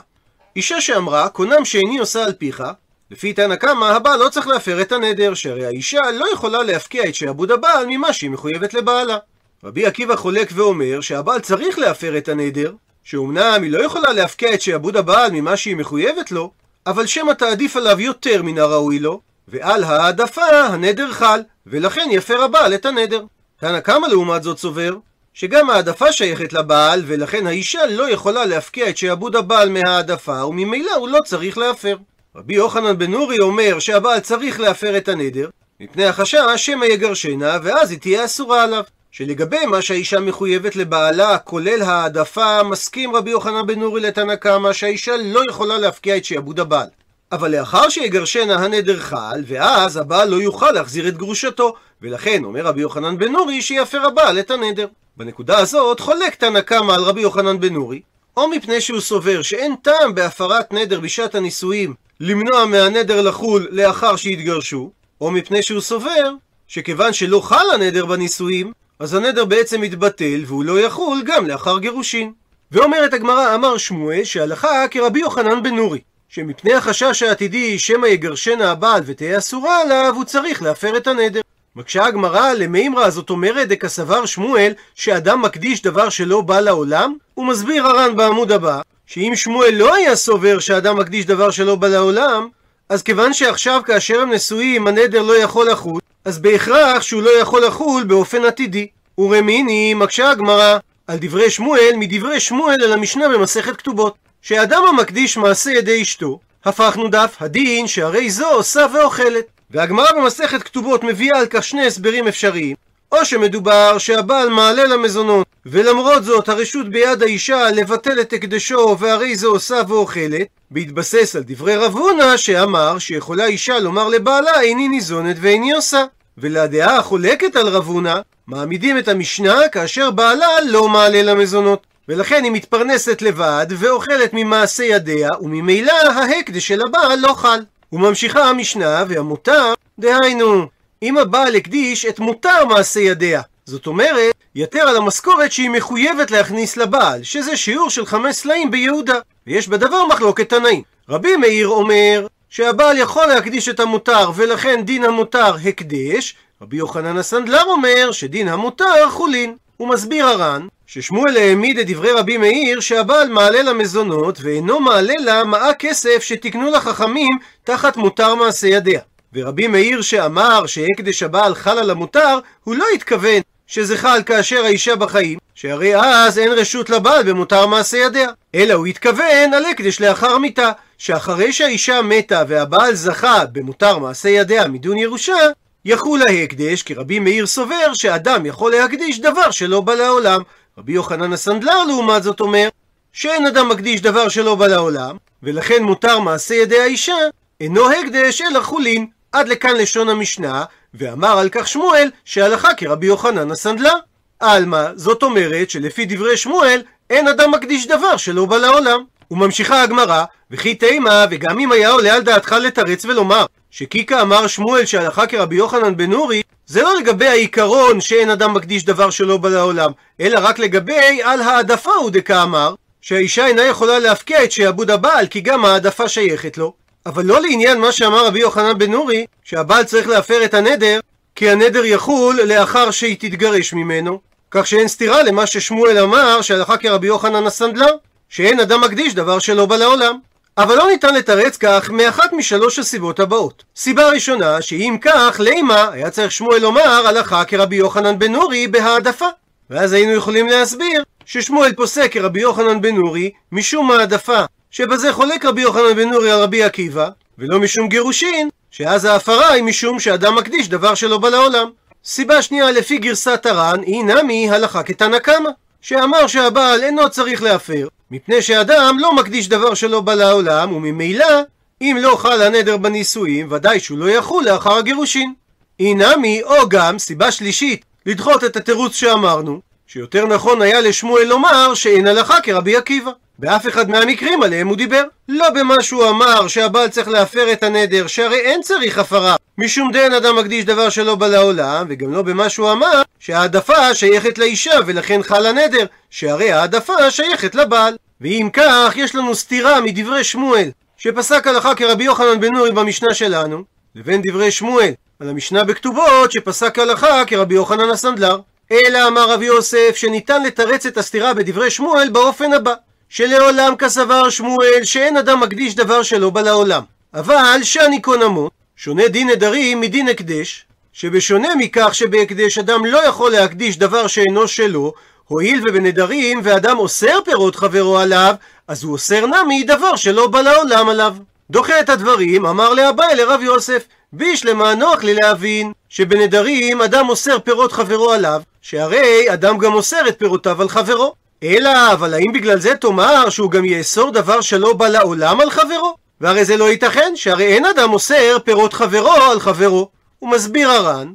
אישה 0.57 0.81
שאמרה, 0.81 1.29
קונם 1.29 1.65
שאיני 1.65 1.99
עושה 1.99 2.25
על 2.25 2.33
פיך, 2.33 2.63
לפי 3.11 3.33
תנא 3.33 3.57
קמא, 3.57 3.85
הבעל 3.85 4.19
לא 4.19 4.29
צריך 4.29 4.47
להפר 4.47 4.81
את 4.81 4.93
הנדר, 4.93 5.35
שהרי 5.35 5.67
האישה 5.67 6.01
לא 6.15 6.27
יכולה 6.33 6.63
להפקיע 6.63 7.09
את 7.09 7.15
שעבוד 7.15 7.51
הבעל 7.51 7.87
ממה 7.89 8.13
שהיא 8.13 8.31
מחויבת 8.31 8.75
לבעלה. 8.75 9.19
רבי 9.65 9.87
עקיבא 9.87 10.17
חולק 10.17 10.49
ואומר 10.55 11.01
שהבעל 11.01 11.41
צריך 11.41 11.79
להפר 11.79 12.19
את 12.19 12.29
הנדר, 12.29 12.73
שאומנם 13.05 13.63
היא 13.63 13.71
לא 13.71 13.85
יכולה 13.85 14.13
להפקיע 14.13 14.55
את 14.55 14.61
שעבוד 14.63 14.97
הבעל 14.97 15.31
ממה 15.31 15.57
שהיא 15.57 15.77
מחויבת 15.77 16.33
לו, 16.33 16.51
אבל 16.87 17.07
שמא 17.07 17.33
תעדיף 17.33 17.77
עליו 17.77 18.01
יותר 18.01 18.43
מן 18.43 18.59
הראוי 18.59 18.99
לו, 18.99 19.21
ועל 19.49 19.85
העדפה 19.85 20.45
הנדר 20.45 21.13
חל, 21.13 21.41
ולכן 21.67 22.09
יפר 22.11 22.43
הבעל 22.43 22.75
את 22.75 22.87
הנדר. 22.87 23.25
תנא 23.61 23.81
קמא 23.81 24.07
לעומת 24.07 24.43
זאת 24.43 24.59
סובר, 24.59 24.97
שגם 25.35 25.71
העדפה 25.71 26.13
שייכת 26.13 26.53
לבעל, 26.53 27.03
ולכן 27.07 27.47
האישה 27.47 27.87
לא 27.87 28.11
יכולה 28.11 28.45
להפקיע 28.45 28.89
את 28.89 28.97
שעבוד 28.97 29.37
הבעל 29.37 29.69
מהעדפה, 29.69 30.45
וממילא 30.45 30.95
הוא 30.95 31.09
לא 31.09 31.19
צריך 31.25 31.59
להפר. 31.59 31.97
רבי 32.37 32.55
יוחנן 32.55 32.99
בן 32.99 33.11
נורי 33.11 33.39
אומר 33.39 33.79
שהבעל 33.79 34.21
צריך 34.21 34.61
להפר 34.61 34.97
את 34.97 35.09
הנדר, 35.09 35.49
מפני 35.81 36.05
החשש 36.05 36.37
שמא 36.57 36.85
יגרשנה, 36.85 37.59
ואז 37.63 37.91
היא 37.91 37.99
תהיה 37.99 38.25
אסורה 38.25 38.63
עליו. 38.63 38.83
שלגבי 39.15 39.67
מה 39.67 39.83
שהאישה 39.83 40.21
מחויבת 40.21 40.77
לבעלה, 40.77 41.39
כולל 41.39 41.83
העדפה, 41.83 42.63
מסכים 42.63 43.17
רבי 43.17 43.31
יוחנן 43.31 43.67
בן 43.67 43.79
נורי 43.79 44.01
לתנא 44.01 44.37
קמא 44.37 44.73
שהאישה 44.73 45.13
לא 45.17 45.41
יכולה 45.49 45.79
להפקיע 45.79 46.17
את 46.17 46.25
שעבוד 46.25 46.61
הבעל. 46.61 46.87
אבל 47.33 47.57
לאחר 47.59 47.89
שיגרשנה 47.89 48.55
הנדר 48.55 48.99
חל, 48.99 49.43
ואז 49.47 49.97
הבעל 49.97 50.29
לא 50.29 50.37
יוכל 50.37 50.71
להחזיר 50.71 51.09
את 51.09 51.17
גרושתו, 51.17 51.75
ולכן 52.03 52.45
אומר 52.45 52.65
רבי 52.67 52.81
יוחנן 52.81 53.19
בן 53.19 53.33
נורי 53.33 53.63
שיפר 53.63 54.07
הבעל 54.07 54.39
את 54.39 54.51
הנדר. 54.51 54.87
בנקודה 55.17 55.59
הזאת 55.59 56.01
חולק 56.01 56.35
תנא 56.35 56.61
קמא 56.61 56.93
על 56.93 57.03
רבי 57.03 57.21
יוחנן 57.21 57.61
בן 57.61 57.73
נורי, 57.73 58.01
או 58.37 58.49
מפני 58.49 58.81
שהוא 58.81 59.01
סובר 59.01 59.43
שאין 59.43 59.75
טעם 59.83 60.15
בהפרת 60.15 60.73
נדר 60.73 61.01
בשעת 61.01 61.35
הנישואים 61.35 61.95
למנוע 62.21 62.65
מהנדר 62.65 63.21
לחול 63.23 63.69
לאחר 63.71 64.17
שהתגרשו, 64.17 64.91
או 65.21 65.31
מפני 65.31 65.63
שהוא 65.63 65.81
סובר 65.81 66.33
שכיוון 66.69 67.13
שלא 67.13 67.41
חל 67.41 67.67
הנדר 67.75 68.07
בנישואים, 68.07 68.73
אז 69.03 69.15
הנדר 69.15 69.45
בעצם 69.45 69.81
מתבטל 69.81 70.43
והוא 70.47 70.65
לא 70.65 70.81
יחול 70.81 71.23
גם 71.25 71.47
לאחר 71.47 71.79
גירושין. 71.79 72.33
ואומרת 72.73 73.15
הגמרא, 73.15 73.55
אמר 73.55 73.77
שמואל 73.77 74.25
שהלכה 74.25 74.89
כרבי 74.91 75.21
יוחנן 75.21 75.63
בן 75.63 75.75
נורי, 75.75 76.01
שמפני 76.29 76.75
החשש 76.75 77.23
העתידי 77.23 77.79
שמא 77.79 78.07
יגרשנה 78.07 78.71
הבעל 78.71 79.03
ותהיה 79.07 79.39
אסורה 79.39 79.81
עליו, 79.81 80.13
הוא 80.15 80.25
צריך 80.25 80.63
להפר 80.63 80.97
את 80.97 81.07
הנדר. 81.07 81.41
מקשה 81.77 82.05
הגמרא 82.05 82.53
למימרא, 82.53 83.11
זאת 83.11 83.31
אומרת, 83.31 83.69
דקסבר 83.69 84.27
שמואל, 84.27 84.73
שאדם 84.95 85.43
מקדיש 85.43 85.83
דבר 85.83 86.09
שלא 86.09 86.41
בא 86.41 86.61
לעולם? 86.61 87.15
הוא 87.35 87.47
מסביר 87.47 87.87
הר"ן 87.87 88.17
בעמוד 88.17 88.53
הבא, 88.53 88.81
שאם 89.07 89.33
שמואל 89.35 89.75
לא 89.75 89.95
היה 89.95 90.17
סובר 90.17 90.59
שאדם 90.59 90.99
מקדיש 90.99 91.27
דבר 91.27 91.51
שלא 91.51 91.75
בא 91.75 91.89
לעולם, 91.89 92.49
אז 92.89 93.03
כיוון 93.03 93.33
שעכשיו 93.33 93.81
כאשר 93.87 94.21
הם 94.21 94.33
נשואים 94.33 94.87
הנדר 94.87 95.23
לא 95.23 95.37
יכול 95.37 95.71
לחול, 95.71 96.01
אז 96.25 96.39
בהכרח 96.39 97.03
שהוא 97.03 97.23
לא 97.23 97.31
יכול 97.41 97.65
לחול 97.67 98.05
באופן 98.05 98.45
עתידי. 98.45 98.87
ורמיני 99.19 99.95
מקשה 99.95 100.31
הגמרא 100.31 100.79
על 101.07 101.19
דברי 101.21 101.51
שמואל 101.51 101.93
מדברי 101.97 102.41
שמואל 102.41 102.83
על 102.85 102.93
המשנה 102.93 103.29
במסכת 103.29 103.77
כתובות. 103.77 104.15
שאדם 104.43 104.83
המקדיש 104.89 105.37
מעשה 105.37 105.71
ידי 105.71 106.03
אשתו, 106.03 106.39
הפכנו 106.65 107.09
דף 107.09 107.37
הדין 107.41 107.87
שהרי 107.87 108.31
זו 108.31 108.49
עושה 108.49 108.87
ואוכלת. 108.95 109.45
והגמרא 109.71 110.13
במסכת 110.17 110.63
כתובות 110.63 111.05
מביאה 111.05 111.39
על 111.39 111.47
כך 111.51 111.65
שני 111.65 111.87
הסברים 111.87 112.29
אפשריים. 112.29 112.77
או 113.13 113.25
שמדובר 113.25 113.99
שהבעל 113.99 114.49
מעלה 114.49 114.85
למזונות, 114.85 115.47
ולמרות 115.67 116.25
זאת 116.25 116.49
הרשות 116.49 116.89
ביד 116.89 117.23
האישה 117.23 117.71
לבטל 117.71 118.21
את 118.21 118.33
הקדשו 118.33 118.97
והרי 118.99 119.37
זו 119.37 119.51
עושה 119.51 119.81
ואוכלת, 119.89 120.47
בהתבסס 120.71 121.37
על 121.37 121.43
דברי 121.47 121.77
רב 121.77 121.97
הונא 121.97 122.37
שאמר 122.37 122.99
שיכולה 122.99 123.47
אישה 123.47 123.79
לומר 123.79 124.09
לבעלה 124.09 124.61
איני 124.61 124.89
ניזונת 124.89 125.37
ואיני 125.41 125.73
עושה. 125.73 126.05
ולדעה 126.39 126.97
החולקת 126.97 127.57
על 127.57 127.69
רב 127.69 127.87
הונא, 127.87 128.21
מעמידים 128.47 128.99
את 128.99 129.09
המשנה 129.09 129.69
כאשר 129.73 130.11
בעלה 130.11 130.47
לא 130.67 130.89
מעלה 130.89 131.23
למזונות. 131.23 131.87
ולכן 132.09 132.45
היא 132.45 132.53
מתפרנסת 132.53 133.23
לבד 133.23 133.67
ואוכלת 133.71 134.31
ממעשה 134.33 134.85
ידיה, 134.85 135.29
וממילא 135.41 135.93
ההקדש 135.93 136.69
של 136.69 136.81
הבעל 136.87 137.19
לא 137.19 137.33
חל. 137.33 137.61
וממשיכה 137.93 138.49
המשנה, 138.49 139.05
והמותר, 139.09 139.75
דהיינו, 139.99 140.67
אם 141.03 141.19
הבעל 141.19 141.55
הקדיש 141.55 142.07
את 142.07 142.19
מותר 142.21 142.65
מעשה 142.65 143.01
ידיה, 143.01 143.43
זאת 143.65 143.87
אומרת, 143.87 144.35
יתר 144.55 144.81
על 144.81 144.97
המשכורת 144.97 145.53
שהיא 145.53 145.71
מחויבת 145.71 146.31
להכניס 146.31 146.77
לבעל, 146.77 147.23
שזה 147.23 147.57
שיעור 147.57 147.91
של 147.91 148.07
חמש 148.07 148.37
סלעים 148.37 148.71
ביהודה, 148.71 149.19
ויש 149.47 149.69
בדבר 149.69 150.07
מחלוקת 150.07 150.49
תנאים. 150.49 150.83
רבי 151.09 151.37
מאיר 151.37 151.69
אומר 151.69 152.27
שהבעל 152.51 152.99
יכול 152.99 153.27
להקדיש 153.27 153.69
את 153.69 153.81
המותר, 153.81 154.31
ולכן 154.35 154.83
דין 154.83 155.05
המותר 155.05 155.55
הקדש, 155.65 156.35
רבי 156.63 156.77
יוחנן 156.77 157.19
הסנדלר 157.19 157.65
אומר 157.65 158.13
שדין 158.13 158.49
המותר 158.49 159.11
חולין. 159.11 159.55
הוא 159.77 159.89
מסביר 159.89 160.27
הר"ן 160.27 160.67
ששמואל 160.87 161.37
העמיד 161.37 161.79
את 161.79 161.87
דברי 161.87 162.13
רבי 162.13 162.37
מאיר 162.37 162.81
שהבעל 162.81 163.29
מעלה 163.29 163.63
למזונות 163.63 164.39
ואינו 164.43 164.81
מעלה 164.81 165.15
לה 165.19 165.45
מעה 165.45 165.75
כסף 165.75 166.23
שתיקנו 166.23 166.71
לחכמים 166.71 167.39
תחת 167.65 167.97
מותר 167.97 168.35
מעשה 168.35 168.67
ידיה. 168.67 169.01
ורבי 169.35 169.67
מאיר 169.67 170.03
שאמר 170.03 170.67
שהקדש 170.67 171.23
הבעל 171.23 171.55
חל 171.55 171.79
על 171.79 171.91
המותר, 171.91 172.39
הוא 172.65 172.75
לא 172.75 172.85
התכוון 172.95 173.41
שזה 173.67 173.97
חל 173.97 174.23
כאשר 174.27 174.65
האישה 174.65 174.97
בחיים, 174.97 175.39
שהרי 175.55 175.97
אז 175.97 176.39
אין 176.39 176.53
רשות 176.53 176.91
לבעל 176.91 177.23
במותר 177.23 177.67
מעשה 177.67 177.97
ידיה. 177.97 178.29
אלא 178.55 178.75
הוא 178.75 178.87
התכוון 178.87 179.55
על 179.55 179.65
הקדש 179.65 180.01
לאחר 180.01 180.39
מיתה, 180.39 180.73
שאחרי 180.99 181.53
שהאישה 181.53 182.03
מתה 182.03 182.43
והבעל 182.49 182.95
זכה 182.95 183.45
במותר 183.53 183.99
מעשה 183.99 184.29
ידיה 184.29 184.69
מדון 184.69 184.99
ירושה, 184.99 185.37
יחול 185.85 186.23
ההקדש, 186.23 186.83
כי 186.83 186.95
רבי 186.95 187.19
מאיר 187.19 187.47
סובר 187.47 187.95
שאדם 187.95 188.47
יכול 188.47 188.73
להקדיש 188.73 189.21
דבר 189.21 189.51
שלא 189.51 189.81
בא 189.81 189.95
לעולם. 189.95 190.43
רבי 190.79 190.93
יוחנן 190.93 191.33
הסנדלר 191.33 191.85
לעומת 191.85 192.23
זאת 192.23 192.41
אומר 192.41 192.69
שאין 193.13 193.47
אדם 193.47 193.69
מקדיש 193.69 194.01
דבר 194.01 194.29
שלא 194.29 194.55
בא 194.55 194.67
לעולם, 194.67 195.17
ולכן 195.43 195.83
מותר 195.83 196.19
מעשה 196.19 196.55
ידי 196.55 196.81
האישה, 196.81 197.17
אינו 197.61 197.91
הקדש 197.91 198.43
אלא 198.43 198.61
חולין. 198.61 199.07
עד 199.33 199.49
לכאן 199.49 199.77
לשון 199.77 200.09
המשנה, 200.09 200.65
ואמר 200.95 201.39
על 201.39 201.49
כך 201.53 201.69
שמואל 201.69 202.11
שהלכה 202.25 202.75
כרבי 202.75 203.07
יוחנן 203.07 203.51
הסנדלר. 203.51 203.95
עלמא, 204.41 204.87
זאת 204.95 205.23
אומרת 205.23 205.71
שלפי 205.71 206.05
דברי 206.05 206.37
שמואל, 206.37 206.83
אין 207.11 207.29
אדם 207.29 207.51
מקדיש 207.51 207.87
דבר 207.87 208.17
שלא 208.17 208.45
בא 208.45 208.57
לעולם. 208.57 209.05
וממשיכה 209.31 209.83
הגמרא, 209.83 210.25
וכי 210.51 210.75
תימא, 210.75 211.27
וגם 211.31 211.59
אם 211.59 211.73
היה 211.73 211.91
עולה 211.91 212.15
על 212.15 212.23
דעתך 212.23 212.53
לתרץ 212.53 213.05
ולומר, 213.05 213.47
שקיקה 213.71 214.23
אמר 214.23 214.47
שמואל 214.47 214.85
שהלכה 214.85 215.27
כרבי 215.27 215.57
יוחנן 215.57 215.97
בן 215.97 216.11
נורי, 216.11 216.43
זה 216.67 216.83
לא 216.83 216.95
לגבי 216.99 217.27
העיקרון 217.27 218.01
שאין 218.01 218.31
אדם 218.31 218.55
מקדיש 218.55 218.85
דבר 218.85 219.11
שלא 219.11 219.37
בא 219.37 219.49
לעולם, 219.49 219.91
אלא 220.21 220.41
רק 220.43 220.59
לגבי 220.59 221.23
על 221.23 221.43
העדפה 221.43 221.91
הוא 221.91 222.11
דקה 222.11 222.43
אמר, 222.43 222.75
שהאישה 223.01 223.47
אינה 223.47 223.63
יכולה 223.63 223.99
להפקיע 223.99 224.45
את 224.45 224.53
שעבוד 224.53 224.91
הבעל, 224.91 225.27
כי 225.27 225.41
גם 225.41 225.65
העדפה 225.65 226.09
שייכת 226.09 226.59
לו. 226.59 226.82
אבל 227.07 227.25
לא 227.25 227.41
לעניין 227.41 227.81
מה 227.81 227.93
שאמר 227.93 228.27
רבי 228.27 228.39
יוחנן 228.39 228.79
בן 228.79 228.91
נורי, 228.91 229.27
שהבעל 229.45 229.85
צריך 229.85 230.09
להפר 230.09 230.45
את 230.45 230.55
הנדר, 230.55 231.01
כי 231.35 231.51
הנדר 231.51 231.85
יחול 231.85 232.41
לאחר 232.43 232.91
שהיא 232.91 233.17
תתגרש 233.19 233.73
ממנו. 233.73 234.21
כך 234.51 234.67
שאין 234.67 234.89
סתירה 234.89 235.23
למה 235.23 235.47
ששמואל 235.47 235.99
אמר 235.99 236.41
שהלכה 236.41 236.77
כרבי 236.77 237.07
יוחנן 237.07 237.47
הסנדלר, 237.47 237.97
שאין 238.29 238.61
אדם 238.61 238.81
מקדיש 238.81 239.15
דבר 239.15 239.39
שלא 239.39 239.67
בא 239.67 239.77
לעולם. 239.77 240.19
אבל 240.59 240.77
לא 240.77 240.87
ניתן 240.87 241.15
לתרץ 241.15 241.57
כך 241.57 241.91
מאחת 241.91 242.33
משלוש 242.33 242.79
הסיבות 242.79 243.21
הבאות. 243.21 243.65
סיבה 243.77 244.09
ראשונה, 244.11 244.63
שאם 244.63 244.97
כך, 245.01 245.41
לימה, 245.41 245.89
היה 245.93 246.11
צריך 246.11 246.33
שמואל 246.33 246.59
לומר 246.59 247.07
הלכה 247.07 247.45
כרבי 247.45 247.77
יוחנן 247.77 248.19
בן 248.19 248.33
נורי 248.33 248.69
בהעדפה. 248.69 249.29
ואז 249.71 249.93
היינו 249.93 250.13
יכולים 250.13 250.49
להסביר 250.49 251.03
ששמואל 251.25 251.73
פוסק 251.73 252.13
כרבי 252.13 252.41
יוחנן 252.41 252.81
בן 252.81 252.95
נורי 252.95 253.31
משום 253.53 253.91
העדפה, 253.91 254.45
שבזה 254.73 255.13
חולק 255.13 255.45
רבי 255.45 255.63
יוחנן 255.63 255.95
בן 255.97 256.09
נורי 256.09 256.31
על 256.31 256.43
רבי 256.43 256.63
עקיבא, 256.63 257.09
ולא 257.39 257.61
משום 257.61 257.89
גירושין, 257.89 258.49
שאז 258.71 259.05
ההפרה 259.05 259.53
היא 259.53 259.63
משום 259.63 260.01
שאדם 260.01 260.35
מקדיש 260.35 260.69
דבר 260.69 260.95
שלא 260.95 261.19
בא 261.19 261.29
לעולם. 261.29 261.71
סיבה 262.05 262.43
שנייה 262.43 262.71
לפי 262.71 262.99
גרסת 262.99 263.47
הר"ן 263.47 263.81
היא 263.87 264.05
נמי 264.05 264.51
הלכה 264.51 264.83
כתנא 264.83 265.19
קמא, 265.19 265.51
שאמר 265.81 266.27
שהבעל 266.27 266.83
אינו 266.83 267.11
צריך 267.11 267.43
להפר, 267.43 267.89
מפני 268.11 268.43
שאדם 268.43 268.97
לא 269.01 269.15
מקדיש 269.15 269.49
דבר 269.49 269.75
שלא 269.75 270.01
בא 270.01 270.15
לעולם, 270.15 270.73
וממילא, 270.73 271.41
אם 271.81 271.97
לא 272.01 272.17
חל 272.17 272.43
הנדר 272.43 272.77
בנישואים, 272.77 273.53
ודאי 273.53 273.81
שהוא 273.81 273.99
לא 273.99 274.11
יחול 274.11 274.45
לאחר 274.45 274.77
הגירושין. 274.77 275.35
אינמי, 275.81 276.43
או 276.43 276.69
גם, 276.69 276.99
סיבה 276.99 277.31
שלישית, 277.31 277.85
לדחות 278.07 278.45
את 278.45 278.57
התירוץ 278.57 278.95
שאמרנו, 278.95 279.61
שיותר 279.87 280.27
נכון 280.27 280.63
היה 280.63 280.81
לשמואל 280.81 281.25
לומר 281.25 281.75
שאין 281.75 282.07
הלכה 282.07 282.41
כרבי 282.41 282.77
עקיבא. 282.77 283.11
באף 283.43 283.69
אחד 283.69 283.91
מהמקרים 283.91 284.43
עליהם 284.43 284.69
הוא 284.69 284.77
דיבר. 284.77 285.03
לא 285.29 285.51
במה 285.51 285.83
שהוא 285.83 286.09
אמר 286.09 286.49
שהבעל 286.49 286.89
צריך 286.89 287.09
להפר 287.09 287.53
את 287.53 287.63
הנדר, 287.63 288.07
שהרי 288.07 288.41
אין 288.41 288.63
צריך 288.63 288.99
הפרה, 288.99 289.37
משום 289.59 289.93
דין 289.93 290.15
אדם 290.15 290.37
מקדיש 290.37 290.65
דבר 290.65 290.89
שלא 290.89 291.15
בא 291.15 291.27
לעולם, 291.27 291.87
וגם 291.89 292.13
לא 292.13 292.23
במה 292.23 292.49
שהוא 292.49 292.73
אמר 292.73 293.03
שהעדפה 293.19 293.95
שייכת 293.95 294.39
לאישה 294.39 294.71
ולכן 294.87 295.23
חל 295.23 295.47
הנדר, 295.47 295.87
שהרי 296.11 296.53
העדפה 296.53 297.11
שייכת 297.11 297.55
לבעל. 297.55 297.97
ואם 298.21 298.49
כך, 298.53 298.93
יש 298.97 299.15
לנו 299.15 299.35
סתירה 299.35 299.81
מדברי 299.81 300.25
שמואל, 300.25 300.71
שפסק 300.97 301.47
הלכה 301.47 301.75
כרבי 301.75 302.05
יוחנן 302.05 302.41
בן 302.41 302.49
נורי 302.55 302.73
במשנה 302.73 303.15
שלנו, 303.15 303.63
לבין 303.95 304.23
דברי 304.25 304.51
שמואל 304.51 304.93
על 305.21 305.29
המשנה 305.29 305.65
בכתובות 305.65 306.33
שפסק 306.33 306.79
הלכה 306.79 307.25
כרבי 307.25 307.55
יוחנן 307.55 307.91
הסנדלר. 307.91 308.39
אלא 308.73 309.09
אמר 309.09 309.31
רבי 309.31 309.45
יוסף 309.45 309.93
שניתן 309.97 310.43
לתרץ 310.43 310.87
את 310.87 310.97
הסתירה 310.99 311.35
בדברי 311.35 311.71
שמואל 311.71 312.09
באופן 312.09 312.53
הבא 312.53 312.75
שלעולם 313.15 313.77
כסבר 313.77 314.31
שמואל 314.31 314.81
שאין 314.85 315.17
אדם 315.17 315.41
מקדיש 315.41 315.75
דבר 315.75 316.03
שלא 316.03 316.31
בא 316.31 316.41
לעולם. 316.41 316.83
אבל 317.15 317.61
שאני 317.63 318.01
קונמו 318.01 318.51
שונה 318.77 319.09
דין 319.09 319.31
נדרים 319.31 319.81
מדין 319.81 320.09
הקדש 320.09 320.67
שבשונה 320.93 321.49
מכך 321.59 321.91
שבהקדש 321.93 322.59
אדם 322.59 322.85
לא 322.87 323.07
יכול 323.07 323.33
להקדיש 323.33 323.79
דבר 323.79 324.07
שאינו 324.07 324.49
שלו 324.49 324.93
הואיל 325.25 325.63
ובנדרים 325.65 326.41
ואדם 326.43 326.79
אוסר 326.79 327.19
פירות 327.25 327.57
חברו 327.57 327.99
עליו 327.99 328.35
אז 328.69 328.85
הוא 328.85 328.93
אוסר 328.93 329.27
נמי 329.27 329.63
דבר 329.63 329.97
שלא 329.97 330.27
בא 330.27 330.41
לעולם 330.41 330.89
עליו. 330.89 331.15
דוחה 331.51 331.81
את 331.81 331.89
הדברים 331.89 332.47
אמר 332.47 332.75
לאביי 332.75 333.17
לרב 333.17 333.41
יוסף 333.43 333.87
בישלמה 334.13 334.75
נוח 334.75 335.05
לי 335.05 335.15
להבין 335.15 335.73
שבנדרים 335.89 336.83
אדם 336.83 337.09
אוסר 337.09 337.39
פירות 337.39 337.73
חברו 337.73 338.13
עליו 338.13 338.43
שהרי 338.63 339.33
אדם 339.33 339.59
גם 339.59 339.75
אוסר 339.75 340.09
את 340.09 340.19
פירותיו 340.19 340.63
על 340.63 340.69
חברו 340.69 341.22
אלא, 341.43 341.93
אבל 341.93 342.15
האם 342.15 342.33
בגלל 342.33 342.59
זה 342.59 342.75
תאמר 342.75 343.31
שהוא 343.31 343.51
גם 343.51 343.65
יאסור 343.65 344.11
דבר 344.11 344.41
שלא 344.41 344.73
בא 344.73 344.89
לעולם 344.89 345.41
על 345.41 345.51
חברו? 345.51 345.97
והרי 346.21 346.45
זה 346.45 346.57
לא 346.57 346.71
ייתכן, 346.71 347.13
שהרי 347.15 347.45
אין 347.45 347.65
אדם 347.65 347.93
אוסר 347.93 348.39
פירות 348.45 348.73
חברו 348.73 349.13
על 349.13 349.41
חברו. 349.41 349.89
הוא 350.19 350.31
מסביר 350.31 350.71
הר"ן, 350.71 351.13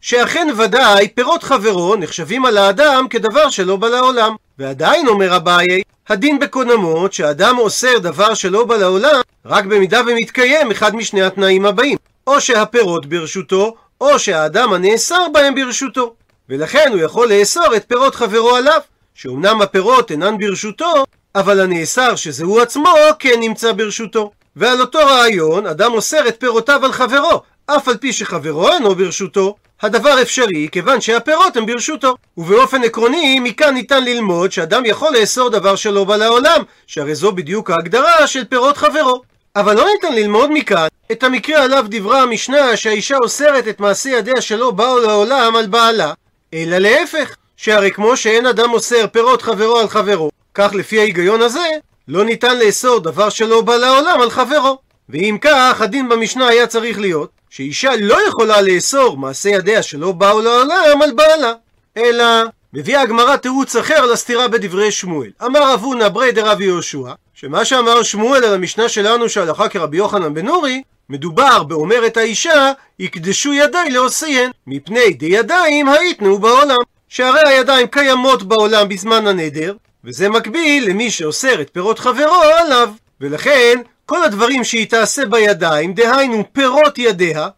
שאכן 0.00 0.48
ודאי 0.56 1.08
פירות 1.08 1.42
חברו 1.42 1.96
נחשבים 1.96 2.44
על 2.44 2.58
האדם 2.58 3.06
כדבר 3.10 3.50
שלא 3.50 3.76
בא 3.76 3.88
לעולם. 3.88 4.34
ועדיין 4.58 5.08
אומר 5.08 5.36
אביי, 5.36 5.82
הדין 6.08 6.38
בקונמות 6.38 7.12
שאדם 7.12 7.58
אוסר 7.58 7.98
דבר 7.98 8.34
שלא 8.34 8.64
בא 8.64 8.76
לעולם 8.76 9.20
רק 9.44 9.64
במידה 9.64 10.00
ומתקיים 10.06 10.70
אחד 10.70 10.96
משני 10.96 11.22
התנאים 11.22 11.66
הבאים 11.66 11.98
או 12.26 12.40
שהפירות 12.40 13.06
ברשותו 13.06 13.74
או 14.00 14.18
שהאדם 14.18 14.72
הנאסר 14.72 15.26
בהם 15.32 15.54
ברשותו 15.54 16.14
ולכן 16.48 16.88
הוא 16.92 17.00
יכול 17.00 17.32
לאסור 17.32 17.76
את 17.76 17.84
פירות 17.88 18.14
חברו 18.14 18.56
עליו 18.56 18.80
שאומנם 19.14 19.62
הפירות 19.62 20.10
אינן 20.10 20.38
ברשותו, 20.38 21.04
אבל 21.34 21.60
הנאסר 21.60 22.16
שזהו 22.16 22.60
עצמו 22.60 22.94
כן 23.18 23.40
נמצא 23.40 23.72
ברשותו. 23.72 24.30
ועל 24.56 24.80
אותו 24.80 24.98
רעיון, 24.98 25.66
אדם 25.66 25.92
אוסר 25.92 26.28
את 26.28 26.40
פירותיו 26.40 26.84
על 26.84 26.92
חברו, 26.92 27.42
אף 27.66 27.88
על 27.88 27.96
פי 27.96 28.12
שחברו 28.12 28.72
אינו 28.72 28.94
ברשותו, 28.94 29.56
הדבר 29.82 30.22
אפשרי 30.22 30.68
כיוון 30.72 31.00
שהפירות 31.00 31.56
הם 31.56 31.66
ברשותו. 31.66 32.14
ובאופן 32.36 32.84
עקרוני, 32.84 33.40
מכאן 33.40 33.74
ניתן 33.74 34.04
ללמוד 34.04 34.52
שאדם 34.52 34.84
יכול 34.84 35.16
לאסור 35.20 35.48
דבר 35.48 35.76
שלא 35.76 36.04
בא 36.04 36.16
לעולם, 36.16 36.62
שהרי 36.86 37.14
זו 37.14 37.32
בדיוק 37.32 37.70
ההגדרה 37.70 38.26
של 38.26 38.44
פירות 38.44 38.76
חברו. 38.76 39.22
אבל 39.56 39.76
לא 39.76 39.86
ניתן 39.94 40.14
ללמוד 40.14 40.50
מכאן 40.52 40.86
את 41.12 41.22
המקרה 41.22 41.62
עליו 41.64 41.84
דיברה 41.88 42.22
המשנה 42.22 42.76
שהאישה 42.76 43.16
אוסרת 43.22 43.68
את 43.68 43.80
מעשי 43.80 44.10
ידיה 44.10 44.40
שלא 44.40 44.70
באו 44.70 44.98
לעולם 44.98 45.56
על 45.56 45.66
בעלה, 45.66 46.12
אלא 46.54 46.78
להפך. 46.78 47.36
שהרי 47.64 47.90
כמו 47.90 48.16
שאין 48.16 48.46
אדם 48.46 48.72
אוסר 48.72 49.06
פירות 49.12 49.42
חברו 49.42 49.78
על 49.78 49.88
חברו, 49.88 50.30
כך 50.54 50.74
לפי 50.74 50.98
ההיגיון 50.98 51.42
הזה, 51.42 51.68
לא 52.08 52.24
ניתן 52.24 52.58
לאסור 52.58 52.98
דבר 52.98 53.28
שלא 53.28 53.60
בא 53.60 53.76
לעולם 53.76 54.20
על 54.20 54.30
חברו. 54.30 54.78
ואם 55.08 55.38
כך, 55.40 55.80
הדין 55.80 56.08
במשנה 56.08 56.48
היה 56.48 56.66
צריך 56.66 56.98
להיות 56.98 57.30
שאישה 57.50 57.90
לא 58.00 58.28
יכולה 58.28 58.60
לאסור 58.60 59.16
מעשה 59.16 59.48
ידיה 59.48 59.82
שלא 59.82 60.12
באו 60.12 60.40
לעולם 60.40 61.02
על 61.02 61.12
בעלה. 61.12 61.52
אלא, 61.96 62.24
מביאה 62.72 63.02
הגמרא 63.02 63.36
תירוץ 63.36 63.76
אחר 63.76 64.06
לסתירה 64.06 64.48
בדברי 64.48 64.92
שמואל. 64.92 65.30
אמר 65.44 65.74
אבונה 65.74 66.08
ברי 66.08 66.32
דרבי 66.32 66.64
יהושע, 66.64 67.12
שמה 67.34 67.64
שאמר 67.64 68.02
שמואל 68.02 68.44
על 68.44 68.54
המשנה 68.54 68.88
שלנו 68.88 69.28
שהלכה 69.28 69.68
כרבי 69.68 69.96
יוחנן 69.96 70.34
בן 70.34 70.46
נורי, 70.46 70.82
מדובר 71.10 71.62
באומרת 71.62 72.16
האישה, 72.16 72.72
יקדשו 72.98 73.52
ידיי 73.52 73.90
לעושיהן, 73.90 74.50
מפני 74.66 75.12
דידיים 75.12 75.88
היתנו 75.88 76.38
בעולם. 76.38 76.78
שהרי 77.14 77.40
הידיים 77.48 77.86
קיימות 77.86 78.42
בעולם 78.42 78.88
בזמן 78.88 79.26
הנדר, 79.26 79.74
וזה 80.04 80.28
מקביל 80.28 80.90
למי 80.90 81.10
שאוסר 81.10 81.60
את 81.60 81.70
פירות 81.72 81.98
חברו 81.98 82.42
עליו. 82.58 82.90
ולכן, 83.20 83.78
כל 84.06 84.24
הדברים 84.24 84.64
שהיא 84.64 84.88
תעשה 84.88 85.26
בידיים, 85.26 85.94
דהיינו 85.94 86.44
פירות 86.52 86.98
ידיה, 86.98 87.48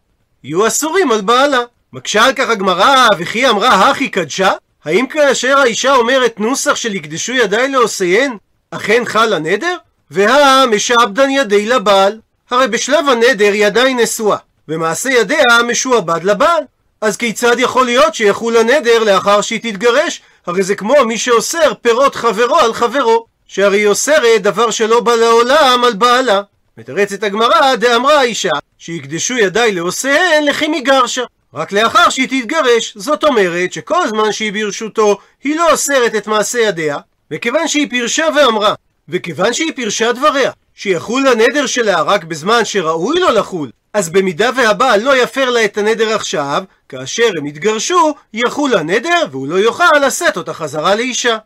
יהיו 0.43 0.67
אסורים 0.67 1.11
על 1.11 1.21
בעלה. 1.21 1.59
מקשה 1.93 2.25
על 2.25 2.33
כך 2.33 2.49
הגמרא, 2.49 3.07
וכי 3.17 3.47
אמרה 3.49 3.89
הכי 3.89 4.09
קדשה? 4.09 4.51
האם 4.85 5.07
כאשר 5.07 5.57
האישה 5.57 5.95
אומרת 5.95 6.39
נוסח 6.39 6.75
של 6.75 6.95
יקדשו 6.95 7.33
ידיי 7.33 7.67
לעושיהן, 7.67 8.37
אכן 8.71 9.03
חל 9.05 9.33
הנדר? 9.33 9.75
והא 10.11 10.65
משעבדן 10.65 11.29
ידי 11.29 11.65
לבעל. 11.65 12.19
הרי 12.49 12.67
בשלב 12.67 13.09
הנדר 13.09 13.51
היא 13.53 13.65
עדיין 13.65 13.99
נשואה, 13.99 14.37
ומעשה 14.67 15.09
ידיה 15.09 15.63
משועבד 15.67 16.23
לבעל. 16.23 16.63
אז 17.01 17.17
כיצד 17.17 17.59
יכול 17.59 17.85
להיות 17.85 18.15
שיחול 18.15 18.57
הנדר 18.57 19.03
לאחר 19.03 19.41
שהיא 19.41 19.59
תתגרש? 19.59 20.21
הרי 20.45 20.63
זה 20.63 20.75
כמו 20.75 20.93
מי 21.05 21.17
שאוסר 21.17 21.73
פירות 21.81 22.15
חברו 22.15 22.55
על 22.55 22.73
חברו, 22.73 23.25
שהרי 23.47 23.79
היא 23.79 23.87
אוסרת 23.87 24.41
דבר 24.41 24.71
שלא 24.71 24.99
בא 24.99 25.15
לעולם 25.15 25.83
על 25.83 25.93
בעלה. 25.93 26.41
מתרצת 26.77 27.23
הגמרא, 27.23 27.75
דאמרה 27.75 28.19
האישה, 28.19 28.51
שיקדשו 28.77 29.37
ידיי 29.37 29.71
לעושיהן 29.71 30.43
לכי 30.43 30.67
מגרשה. 30.67 31.23
רק 31.53 31.71
לאחר 31.71 32.09
שהיא 32.09 32.27
תתגרש, 32.27 32.93
זאת 32.95 33.23
אומרת 33.23 33.73
שכל 33.73 34.07
זמן 34.09 34.31
שהיא 34.31 34.53
ברשותו, 34.53 35.17
היא 35.43 35.55
לא 35.55 35.71
אוסרת 35.71 36.15
את 36.15 36.27
מעשה 36.27 36.59
ידיה, 36.59 36.97
וכיוון 37.31 37.67
שהיא 37.67 37.89
פירשה 37.89 38.25
ואמרה, 38.35 38.73
וכיוון 39.09 39.53
שהיא 39.53 39.71
פירשה 39.75 40.11
דבריה, 40.11 40.51
שיחול 40.75 41.27
הנדר 41.27 41.65
שלה 41.65 42.01
רק 42.01 42.23
בזמן 42.23 42.65
שראוי 42.65 43.19
לו 43.19 43.31
לחול, 43.31 43.69
אז 43.97 44.09
במידה 44.09 44.49
והבעל 44.55 45.01
לא 45.01 45.17
יפר 45.17 45.49
לה 45.49 45.65
את 45.65 45.77
הנדר 45.77 46.15
עכשיו, 46.15 46.63
כאשר 46.89 47.29
הם 47.37 47.45
יתגרשו, 47.45 48.15
יחול 48.33 48.75
הנדר 48.75 49.25
והוא 49.31 49.47
לא 49.47 49.55
יוכל 49.55 49.97
לשאת 50.01 50.37
אותה 50.37 50.53
חזרה 50.53 50.95
לאישה. 50.95 51.37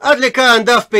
עד 0.00 0.18
לכאן 0.18 0.62
דף 0.64 0.84
פ"ה. 0.90 0.96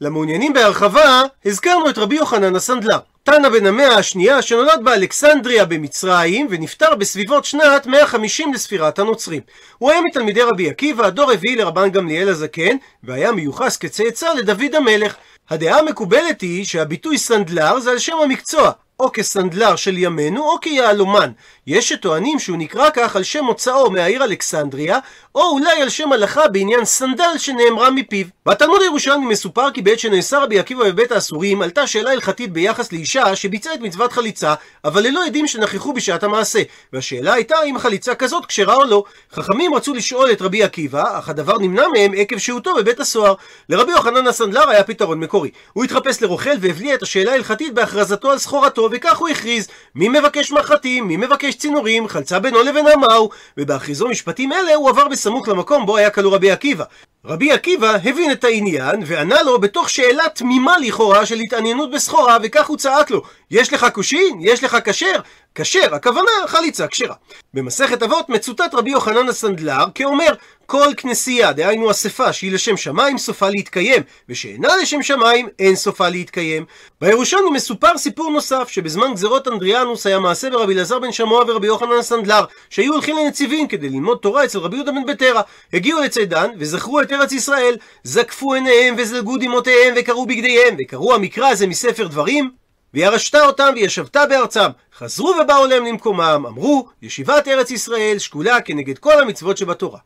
למעוניינים 0.00 0.52
בהרחבה, 0.52 1.22
הזכרנו 1.44 1.90
את 1.90 1.98
רבי 1.98 2.16
יוחנן 2.16 2.56
הסנדלר. 2.56 2.98
תנא 3.22 3.48
בן 3.48 3.66
המאה 3.66 3.94
השנייה 3.94 4.42
שנולד 4.42 4.80
באלכסנדריה 4.84 5.64
במצרים 5.64 6.46
ונפטר 6.50 6.94
בסביבות 6.94 7.44
שנת 7.44 7.86
150 7.86 8.54
לספירת 8.54 8.98
הנוצרים. 8.98 9.40
הוא 9.78 9.90
היה 9.90 10.00
מתלמידי 10.00 10.42
רבי 10.42 10.70
עקיבא, 10.70 11.10
דור 11.10 11.32
רביעי 11.32 11.56
לרבן 11.56 11.90
גמליאל 11.90 12.28
הזקן, 12.28 12.76
והיה 13.02 13.32
מיוחס 13.32 13.76
כצאצא 13.76 14.32
לדוד 14.32 14.74
המלך. 14.74 15.14
הדעה 15.50 15.78
המקובלת 15.78 16.40
היא 16.40 16.64
שהביטוי 16.64 17.18
סנדלר 17.18 17.80
זה 17.80 17.90
על 17.90 17.98
שם 17.98 18.16
המקצוע, 18.22 18.70
או 19.02 19.12
כסנדלר 19.12 19.76
של 19.76 19.98
ימינו 19.98 20.42
או 20.42 20.60
כיהלומן. 20.60 21.30
יש 21.66 21.88
שטוענים 21.88 22.38
שהוא 22.38 22.56
נקרא 22.56 22.90
כך 22.94 23.16
על 23.16 23.22
שם 23.22 23.44
מוצאו 23.44 23.90
מהעיר 23.90 24.24
אלכסנדריה, 24.24 24.98
או 25.34 25.42
אולי 25.42 25.82
על 25.82 25.88
שם 25.88 26.12
הלכה 26.12 26.48
בעניין 26.48 26.84
סנדל 26.84 27.38
שנאמרה 27.38 27.90
מפיו. 27.90 28.26
בתלמוד 28.46 28.82
הירושלמי 28.82 29.26
מסופר 29.26 29.70
כי 29.70 29.82
בעת 29.82 29.98
שנאסר 29.98 30.42
רבי 30.42 30.58
עקיבא 30.58 30.84
בבית 30.84 31.12
האסורים, 31.12 31.62
עלתה 31.62 31.86
שאלה 31.86 32.10
הלכתית 32.10 32.52
ביחס 32.52 32.92
לאישה 32.92 33.36
שביצעה 33.36 33.74
את 33.74 33.80
מצוות 33.80 34.12
חליצה, 34.12 34.54
אבל 34.84 35.02
ללא 35.02 35.26
עדים 35.26 35.46
שנכחו 35.46 35.92
בשעת 35.92 36.22
המעשה. 36.22 36.62
והשאלה 36.92 37.32
הייתה 37.32 37.56
אם 37.62 37.78
חליצה 37.78 38.14
כזאת 38.14 38.46
כשרה 38.46 38.74
או 38.74 38.84
לא. 38.84 39.04
חכמים 39.32 39.74
רצו 39.74 39.94
לשאול 39.94 40.32
את 40.32 40.42
רבי 40.42 40.62
עקיבא, 40.62 41.18
אך 41.18 41.28
הדבר 41.28 41.58
נמנע 41.58 41.88
מהם 41.94 42.12
עקב 42.16 42.38
שהותו 42.38 42.74
בבית 42.74 43.00
הסוהר. 43.00 43.34
לרבי 43.68 43.92
יוחנן 43.92 44.26
הסנדלר 44.26 44.70
היה 44.70 44.84
פתרון 44.84 45.20
מקורי. 45.20 45.50
הוא 45.72 45.84
התחפש 45.84 46.22
לרוכל 46.22 46.50
והבליע 46.60 46.94
את 46.94 47.02
השאלה 47.02 47.32
ההלכתית 47.32 47.74
בהכרזתו 47.74 48.30
על 48.30 48.38
סחורתו, 48.38 48.88
וכך 48.92 49.18
הוא 49.18 49.28
הכריז: 49.28 49.68
מי 49.94 50.08
מבקש 50.08 50.52
מחטים, 50.52 51.08
מי 51.08 51.16
מבקש 51.16 51.54
צינורים, 51.54 52.08
חלצה 52.08 52.38
בינו 52.38 52.62
לבין 52.62 52.86
עמהו. 52.86 53.30
ובהכריזו 53.56 54.08
משפטים 54.08 54.52
אלה 54.52 54.74
הוא 54.74 54.88
עבר 54.88 55.08
בסמוך 55.08 55.48
למקום 55.48 55.86
בו 55.86 55.96
היה 55.96 56.10
כלוא 56.10 56.34
רבי 56.34 56.50
עקיבא. 56.50 56.84
רבי 57.24 57.52
עקיבא 57.52 57.96
הבין 58.04 58.32
את 58.32 58.44
העניין 58.44 59.02
וענה 59.06 59.42
לו 59.42 59.60
בתוך 59.60 59.90
שאלה 59.90 60.24
תמימה 60.34 60.78
לכאורה 60.78 61.26
של 61.26 61.38
התעניינות 61.38 61.90
בסחורה 61.90 62.38
וכך 62.42 62.66
הוא 62.66 62.76
צעק 62.76 63.10
לו 63.10 63.22
יש 63.50 63.72
לך 63.72 63.86
קושין? 63.92 64.38
יש 64.40 64.64
לך 64.64 64.76
כשר? 64.84 65.20
כשר, 65.54 65.94
הכוונה 65.94 66.30
חליצה 66.46 66.86
כשרה. 66.86 67.14
במסכת 67.54 68.02
אבות 68.02 68.28
מצוטט 68.28 68.74
רבי 68.74 68.90
יוחנן 68.90 69.28
הסנדלר 69.28 69.84
כאומר 69.94 70.32
כל 70.66 70.88
כנסייה, 70.96 71.52
דהיינו 71.52 71.90
אספה 71.90 72.32
שהיא 72.32 72.52
לשם 72.52 72.76
שמיים, 72.76 73.18
סופה 73.18 73.48
להתקיים, 73.48 74.02
ושאינה 74.28 74.76
לשם 74.76 75.02
שמיים, 75.02 75.48
אין 75.58 75.76
סופה 75.76 76.08
להתקיים. 76.08 76.64
בירושלמי 77.00 77.50
מסופר 77.50 77.98
סיפור 77.98 78.30
נוסף, 78.30 78.68
שבזמן 78.68 79.14
גזרות 79.14 79.48
אנדריאנוס 79.48 80.06
היה 80.06 80.18
מעשה 80.18 80.50
ברבי 80.50 80.74
אלעזר 80.74 80.98
בן 80.98 81.12
שמוע 81.12 81.44
ורבי 81.48 81.66
יוחנן 81.66 81.98
הסנדלר, 81.98 82.44
שהיו 82.70 82.92
הולכים 82.92 83.16
לנציבים 83.16 83.68
כדי 83.68 83.88
ללמוד 83.88 84.18
תורה 84.18 84.44
אצל 84.44 84.58
רבי 84.58 84.76
יהודה 84.76 84.92
בן 84.92 85.06
בטרה. 85.06 85.42
הגיעו 85.72 86.00
לצידן, 86.00 86.50
וזכרו 86.58 87.00
את 87.00 87.12
ארץ 87.12 87.32
ישראל, 87.32 87.76
זקפו 88.04 88.54
עיניהם 88.54 88.94
וזלגו 88.98 89.36
דמעותיהם, 89.36 89.94
וקראו 89.96 90.26
בגדיהם, 90.26 90.76
וקראו 90.78 91.14
המקרא 91.14 91.48
הזה 91.48 91.66
מספר 91.66 92.06
דברים, 92.06 92.50
וירשת 92.94 93.34
אותם 93.34 93.72
וישבת 93.76 94.16
בארצם. 94.16 94.70
חזרו 95.02 95.34
ובאו 95.42 95.66
להם 95.66 95.84
למקומם, 95.84 96.44
אמרו, 96.48 96.88
ישיבת 97.02 97.48
ארץ 97.48 97.70
ישראל 97.70 98.18
שקולה 98.18 98.60
כנגד 98.60 98.98
כל 98.98 99.22
המצוות 99.22 99.56
שבתורה. 99.56 99.98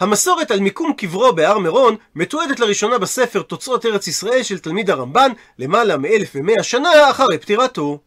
המסורת 0.00 0.50
על 0.50 0.60
מיקום 0.60 0.92
קברו 0.92 1.32
בהר 1.32 1.58
מירון 1.58 1.96
מתועדת 2.14 2.60
לראשונה 2.60 2.98
בספר 2.98 3.42
תוצאות 3.42 3.86
ארץ 3.86 4.06
ישראל 4.06 4.42
של 4.42 4.58
תלמיד 4.58 4.90
הרמב"ן 4.90 5.32
למעלה 5.58 5.96
מאלף 5.96 6.32
ומאה 6.34 6.62
שנה 6.62 7.10
אחרי 7.10 7.38
פטירתו. 7.38 7.98